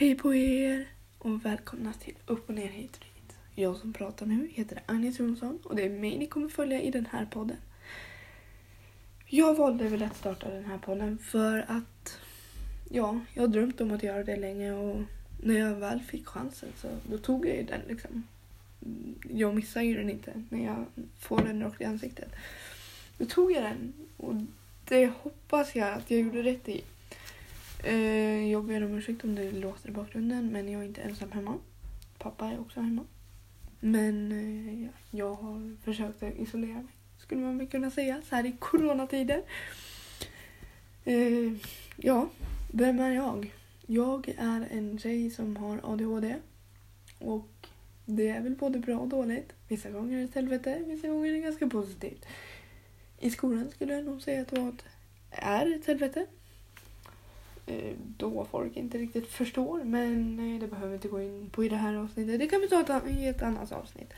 Hej 0.00 0.14
på 0.14 0.34
er 0.34 0.86
och 1.18 1.44
välkomna 1.44 1.92
till 1.92 2.14
Upp 2.26 2.48
och 2.48 2.54
ner 2.54 2.68
hit 2.68 2.96
och 2.96 3.04
dit. 3.14 3.36
Jag 3.54 3.76
som 3.76 3.92
pratar 3.92 4.26
nu 4.26 4.48
heter 4.52 4.82
Agnes 4.86 5.18
Jonsson 5.18 5.58
och 5.64 5.76
det 5.76 5.82
är 5.82 5.90
mig 5.90 6.18
ni 6.18 6.26
kommer 6.26 6.48
följa 6.48 6.80
i 6.80 6.90
den 6.90 7.06
här 7.06 7.26
podden. 7.26 7.56
Jag 9.26 9.54
valde 9.54 9.88
väl 9.88 10.02
att 10.02 10.16
starta 10.16 10.50
den 10.50 10.64
här 10.64 10.78
podden 10.78 11.18
för 11.18 11.64
att 11.68 12.18
ja, 12.90 13.20
jag 13.34 13.42
har 13.42 13.48
drömt 13.48 13.80
om 13.80 13.90
att 13.90 14.02
göra 14.02 14.24
det 14.24 14.36
länge 14.36 14.72
och 14.72 15.02
när 15.42 15.58
jag 15.58 15.74
väl 15.74 16.00
fick 16.00 16.26
chansen 16.26 16.68
så 16.76 16.88
då 17.10 17.18
tog 17.18 17.46
jag 17.46 17.56
ju 17.56 17.62
den 17.62 17.80
liksom. 17.88 18.26
Jag 19.30 19.54
missar 19.54 19.82
ju 19.82 19.96
den 19.96 20.10
inte 20.10 20.44
när 20.48 20.64
jag 20.64 20.84
får 21.18 21.42
den 21.42 21.62
rakt 21.62 21.80
i 21.80 21.84
ansiktet. 21.84 22.32
Då 23.18 23.24
tog 23.24 23.52
jag 23.52 23.62
den 23.62 23.92
och 24.16 24.34
det 24.88 25.12
hoppas 25.22 25.74
jag 25.74 25.92
att 25.92 26.10
jag 26.10 26.20
gjorde 26.20 26.42
rätt 26.42 26.68
i. 26.68 26.84
Eh, 27.84 28.50
jag 28.50 28.64
ber 28.64 28.84
om 28.84 28.94
ursäkt 28.94 29.24
om 29.24 29.34
det 29.34 29.52
låter 29.52 29.88
i 29.88 29.92
bakgrunden 29.92 30.52
men 30.52 30.68
jag 30.68 30.82
är 30.82 30.86
inte 30.86 31.00
ensam 31.00 31.32
hemma. 31.32 31.58
Pappa 32.18 32.46
är 32.46 32.60
också 32.60 32.80
hemma. 32.80 33.04
Men 33.80 34.32
eh, 34.32 34.82
ja, 34.82 34.90
jag 35.10 35.34
har 35.34 35.76
försökt 35.84 36.22
att 36.22 36.34
isolera 36.34 36.74
mig, 36.74 36.92
skulle 37.18 37.40
man 37.40 37.58
väl 37.58 37.66
kunna 37.66 37.90
säga, 37.90 38.22
så 38.28 38.36
här 38.36 38.46
i 38.46 38.56
coronatider. 38.58 39.42
Eh, 41.04 41.52
ja, 41.96 42.28
vem 42.72 43.00
är 43.00 43.10
jag? 43.10 43.52
Jag 43.86 44.28
är 44.28 44.68
en 44.70 44.98
tjej 44.98 45.30
som 45.30 45.56
har 45.56 45.80
ADHD. 45.82 46.36
Och 47.18 47.66
det 48.04 48.28
är 48.28 48.40
väl 48.40 48.56
både 48.56 48.78
bra 48.78 48.98
och 48.98 49.08
dåligt. 49.08 49.52
Vissa 49.68 49.90
gånger 49.90 50.16
är 50.16 50.20
det 50.20 50.24
ett 50.24 50.34
helvete, 50.34 50.82
vissa 50.86 51.08
gånger 51.08 51.28
är 51.28 51.32
det 51.32 51.40
ganska 51.40 51.66
positivt. 51.66 52.26
I 53.18 53.30
skolan 53.30 53.70
skulle 53.70 53.94
jag 53.94 54.04
nog 54.04 54.22
säga 54.22 54.42
att 54.42 54.48
det 54.48 54.60
var 54.60 54.68
ett, 54.68 54.84
är 55.30 55.74
ett 55.74 55.86
helvete. 55.86 56.26
Eh, 57.66 57.96
då 58.16 58.46
folk 58.50 58.76
inte 58.76 58.98
riktigt 58.98 59.26
förstår. 59.26 59.84
Men 59.84 60.38
eh, 60.38 60.60
det 60.60 60.66
behöver 60.66 60.88
vi 60.88 60.94
inte 60.94 61.08
gå 61.08 61.20
in 61.20 61.50
på 61.50 61.64
i 61.64 61.68
det 61.68 61.76
här 61.76 61.94
avsnittet. 61.94 62.38
Det 62.38 62.46
kan 62.46 62.60
vi 62.60 62.68
ta 62.68 63.08
i 63.08 63.26
ett 63.26 63.42
annat 63.42 63.72
avsnitt. 63.72 64.12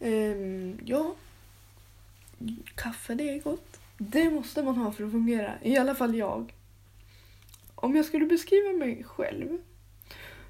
Ehm, 0.00 0.78
ja. 0.84 1.14
Kaffe, 2.74 3.14
det 3.14 3.30
är 3.30 3.42
gott. 3.42 3.80
Det 3.98 4.30
måste 4.30 4.62
man 4.62 4.76
ha 4.76 4.92
för 4.92 5.04
att 5.04 5.10
fungera. 5.10 5.54
I 5.62 5.76
alla 5.76 5.94
fall 5.94 6.14
jag. 6.14 6.54
Om 7.74 7.96
jag 7.96 8.04
skulle 8.04 8.26
beskriva 8.26 8.72
mig 8.72 9.04
själv 9.04 9.58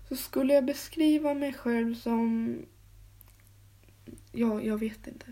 så 0.08 0.16
skulle 0.16 0.54
jag 0.54 0.64
beskriva 0.64 1.34
mig 1.34 1.52
själv 1.52 1.94
som... 1.94 2.56
Ja, 4.32 4.62
jag 4.62 4.78
vet 4.78 5.06
inte. 5.06 5.26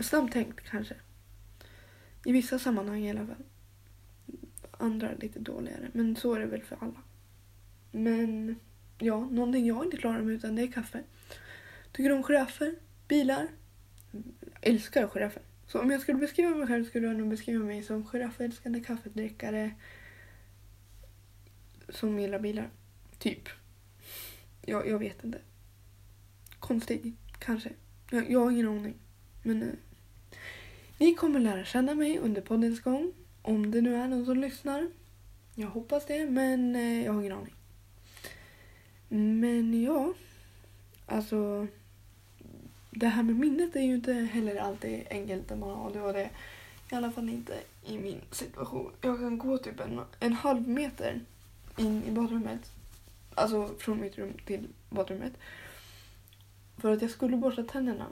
Snabbtänkt 0.00 0.60
kanske. 0.70 0.94
I 2.24 2.32
vissa 2.32 2.58
sammanhang 2.58 3.04
i 3.04 3.10
alla 3.10 3.26
fall 3.26 3.44
andra 4.86 5.12
lite 5.20 5.38
dåligare. 5.38 5.88
Men 5.92 6.16
så 6.16 6.34
är 6.34 6.40
det 6.40 6.46
väl 6.46 6.62
för 6.62 6.76
alla. 6.80 7.02
Men 7.90 8.56
ja, 8.98 9.20
någonting 9.20 9.66
jag 9.66 9.84
inte 9.84 9.96
klarar 9.96 10.22
mig 10.22 10.34
utan 10.34 10.56
det 10.56 10.62
är 10.62 10.72
kaffe. 10.72 11.02
Tycker 11.92 12.12
om 12.12 12.22
giraffer, 12.22 12.74
bilar. 13.08 13.48
Jag 14.10 14.22
Älskar 14.60 15.08
giraffer. 15.08 15.42
Så 15.66 15.80
om 15.80 15.90
jag 15.90 16.00
skulle 16.00 16.18
beskriva 16.18 16.50
mig 16.50 16.66
själv 16.66 16.84
skulle 16.84 17.06
jag 17.06 17.16
nog 17.16 17.28
beskriva 17.28 17.64
mig 17.64 17.82
som 17.82 18.04
giraffälskande 18.04 18.80
kaffedrickare 18.80 19.74
som 21.88 22.18
gillar 22.18 22.38
bilar. 22.38 22.70
Typ. 23.18 23.48
Jag, 24.62 24.88
jag 24.88 24.98
vet 24.98 25.24
inte. 25.24 25.38
Konstig, 26.58 27.16
kanske. 27.38 27.70
Jag, 28.10 28.30
jag 28.30 28.40
har 28.40 28.50
ingen 28.50 28.68
aning. 28.68 28.94
Men 29.42 29.62
eh, 29.62 29.68
ni 30.98 31.14
kommer 31.14 31.40
lära 31.40 31.64
känna 31.64 31.94
mig 31.94 32.18
under 32.18 32.40
poddens 32.40 32.80
gång. 32.80 33.12
Om 33.46 33.70
det 33.70 33.80
nu 33.80 33.94
är 33.94 34.08
någon 34.08 34.26
som 34.26 34.36
lyssnar. 34.36 34.90
Jag 35.54 35.68
hoppas 35.68 36.06
det, 36.06 36.30
men 36.30 36.76
eh, 36.76 37.04
jag 37.04 37.12
har 37.12 37.20
ingen 37.20 37.32
aning. 37.32 37.54
Men 39.08 39.82
ja, 39.82 40.12
alltså. 41.06 41.66
Det 42.90 43.06
här 43.06 43.22
med 43.22 43.36
minnet 43.36 43.76
är 43.76 43.80
ju 43.80 43.94
inte 43.94 44.12
heller 44.12 44.56
alltid 44.56 45.06
enkelt 45.10 45.50
när 45.50 45.56
man 45.56 45.70
har 45.70 45.86
ADHD. 45.86 46.30
I 46.90 46.94
alla 46.94 47.10
fall 47.10 47.28
inte 47.28 47.54
i 47.86 47.98
min 47.98 48.20
situation. 48.30 48.92
Jag 49.00 49.18
kan 49.18 49.38
gå 49.38 49.58
typ 49.58 49.80
en, 49.80 50.00
en 50.20 50.32
halv 50.32 50.68
meter 50.68 51.20
in 51.76 52.04
i 52.04 52.10
badrummet. 52.10 52.72
Alltså 53.34 53.70
från 53.78 54.00
mitt 54.00 54.18
rum 54.18 54.32
till 54.46 54.68
badrummet. 54.90 55.32
För 56.76 56.92
att 56.92 57.02
jag 57.02 57.10
skulle 57.10 57.36
borsta 57.36 57.62
tänderna. 57.62 58.06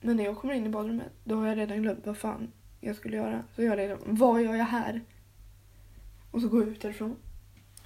Men 0.00 0.16
när 0.16 0.24
jag 0.24 0.36
kommer 0.36 0.54
in 0.54 0.66
i 0.66 0.68
badrummet, 0.68 1.12
då 1.24 1.36
har 1.36 1.46
jag 1.46 1.58
redan 1.58 1.82
glömt 1.82 2.06
vad 2.06 2.18
fan 2.18 2.52
jag 2.80 2.96
skulle 2.96 3.16
göra. 3.16 3.44
Så 3.56 3.62
gör 3.62 3.76
jag 3.76 3.90
det. 3.90 3.98
Vad 4.04 4.42
gör 4.42 4.54
jag 4.54 4.64
här? 4.64 5.00
Och 6.30 6.40
så 6.40 6.48
går 6.48 6.62
jag 6.62 6.72
ut 6.72 6.80
därifrån. 6.80 7.16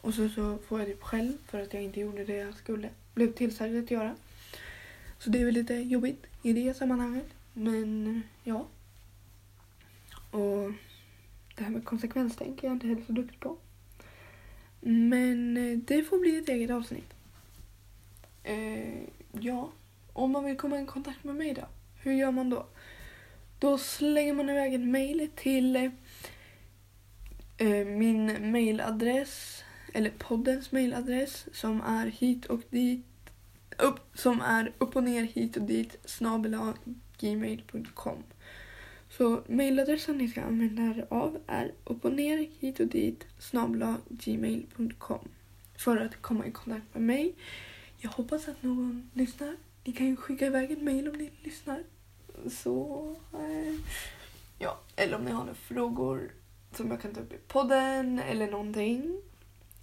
Och 0.00 0.14
så, 0.14 0.28
så 0.28 0.58
får 0.58 0.78
jag 0.78 0.88
typ 0.88 1.03
själv 1.03 1.32
för 1.47 1.60
att 1.60 1.75
jag 1.75 1.82
inte 1.82 2.00
gjorde 2.00 2.25
det 2.25 2.36
jag 2.36 2.54
skulle. 2.54 2.88
Blev 3.14 3.32
tillsagd 3.32 3.76
att 3.76 3.91
göra. 3.91 4.16
Så 5.19 5.31
det 5.31 5.41
är 5.41 5.44
väl 5.44 5.54
lite 5.54 5.75
jobbigt 5.75 6.26
i 6.42 6.52
det 6.52 6.75
sammanhanget. 6.75 7.28
Men 7.52 8.22
ja. 8.44 8.66
Och 10.31 10.72
det 11.56 11.64
här 11.64 11.70
med 11.70 11.84
konsekvenstänk 11.84 12.62
är 12.62 12.69
jag 12.69 12.75
inte 12.75 12.86
heller 12.86 13.02
så 13.06 13.12
duktig 13.12 13.41
på. 13.41 13.56
Men 14.81 15.56
eh, 15.56 15.78
det 15.78 16.04
får 16.04 16.19
bli 16.19 16.38
ett 16.38 16.48
eget 16.48 16.70
avsnitt. 16.70 17.14
Eh, 18.42 19.02
ja, 19.32 19.70
om 20.12 20.31
man 20.31 20.44
vill 20.44 20.56
komma 20.56 20.81
i 20.81 20.86
kontakt 20.86 21.25
med 21.25 21.34
mig 21.34 21.54
då? 21.54 21.62
Hur 22.02 22.12
gör 22.12 22.31
man 22.31 22.50
då? 22.50 22.66
Då 23.62 23.78
slänger 23.78 24.34
man 24.34 24.50
iväg 24.50 24.74
ett 24.74 24.88
mail 24.88 25.30
till 25.36 25.76
eh, 27.56 27.86
min 27.86 28.50
mailadress, 28.50 29.64
eller 29.94 30.10
poddens 30.10 30.72
mailadress 30.72 31.46
som 31.52 31.80
är 31.80 32.06
hit 32.06 32.46
och 32.46 32.62
dit, 32.70 33.06
upp, 33.78 34.00
som 34.14 34.40
är 34.40 34.72
upp 34.78 34.96
och 34.96 35.04
ner 35.04 35.22
hit 35.22 35.56
och 35.56 35.62
dit 35.62 35.98
snabel 36.04 36.56
gmail.com. 37.18 38.22
Så 39.08 39.42
mailadressen 39.48 40.18
ni 40.18 40.28
ska 40.28 40.42
använda 40.42 40.82
er 40.82 41.06
av 41.10 41.38
är 41.46 41.72
upp 41.84 42.04
och 42.04 42.12
ner 42.12 42.48
hit 42.58 42.80
och 42.80 42.86
dit 42.86 43.26
snabel 43.38 43.94
gmail.com 44.08 45.28
för 45.78 45.96
att 45.96 46.22
komma 46.22 46.46
i 46.46 46.50
kontakt 46.50 46.94
med 46.94 47.02
mig. 47.02 47.34
Jag 47.98 48.10
hoppas 48.10 48.48
att 48.48 48.62
någon 48.62 49.10
lyssnar. 49.14 49.56
Ni 49.84 49.92
kan 49.92 50.06
ju 50.06 50.16
skicka 50.16 50.46
iväg 50.46 50.70
ett 50.70 50.82
mail 50.82 51.08
om 51.08 51.16
ni 51.16 51.30
lyssnar. 51.42 51.82
Så, 52.50 53.06
eh, 53.32 53.75
ja. 54.59 54.78
Eller 54.97 55.16
om 55.16 55.25
ni 55.25 55.31
har 55.31 55.41
några 55.41 55.54
frågor 55.54 56.32
som 56.76 56.91
jag 56.91 57.00
kan 57.00 57.15
ta 57.15 57.20
upp 57.20 57.32
i 57.32 57.38
podden 57.48 58.19
eller 58.19 58.50
någonting. 58.50 59.20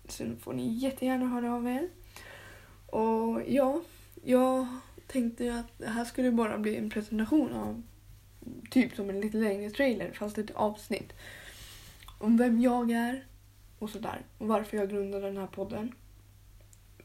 Så 0.07 0.35
får 0.41 0.53
ni 0.53 0.67
jättegärna 0.73 1.27
höra 1.27 1.53
av 1.55 1.67
er. 1.67 1.89
Och 2.85 3.41
ja, 3.47 3.81
jag 4.23 4.67
tänkte 5.07 5.53
att 5.53 5.79
det 5.79 5.89
här 5.89 6.05
skulle 6.05 6.31
bara 6.31 6.57
bli 6.57 6.75
en 6.75 6.89
presentation 6.89 7.53
av 7.53 7.83
typ 8.69 8.95
som 8.95 9.09
en 9.09 9.21
lite 9.21 9.37
längre 9.37 9.69
trailer 9.69 10.11
fast 10.11 10.37
ett 10.37 10.51
avsnitt. 10.51 11.13
Om 12.17 12.37
vem 12.37 12.61
jag 12.61 12.91
är 12.91 13.25
och 13.79 13.89
sådär. 13.89 14.21
Och 14.37 14.47
varför 14.47 14.77
jag 14.77 14.89
grundade 14.89 15.25
den 15.25 15.37
här 15.37 15.47
podden. 15.47 15.93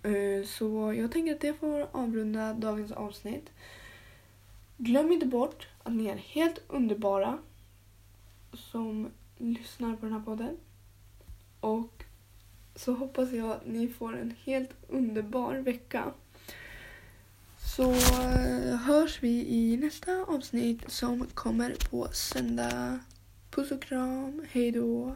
Eh, 0.03 0.47
så 0.47 0.95
jag 0.97 1.13
tänker 1.13 1.35
att 1.35 1.41
det 1.41 1.55
får 1.55 1.89
avrunda 1.93 2.53
dagens 2.53 2.93
avsnitt. 2.93 3.51
Glöm 4.77 5.13
inte 5.13 5.27
bort 5.27 5.69
att 5.83 5.93
ni 5.93 6.07
är 6.07 6.17
helt 6.17 6.63
underbara 6.69 7.39
som 8.53 9.11
lyssnar 9.39 9.97
på 9.97 10.07
den 10.07 10.13
här 10.13 10.21
podden. 10.21 10.57
Och 11.61 12.05
så 12.75 12.93
hoppas 12.93 13.33
jag 13.33 13.51
att 13.51 13.67
ni 13.67 13.89
får 13.89 14.17
en 14.17 14.35
helt 14.45 14.71
underbar 14.89 15.55
vecka. 15.55 16.13
Så 17.77 17.93
eh, 17.93 18.77
hörs 18.77 19.23
vi 19.23 19.47
i 19.49 19.77
nästa 19.77 20.23
avsnitt 20.23 20.91
som 20.91 21.27
kommer 21.35 21.75
på 21.91 22.09
söndag. 22.13 22.99
Puss 23.51 23.71
och 23.71 23.83
kram, 23.83 24.47
hejdå! 24.51 25.13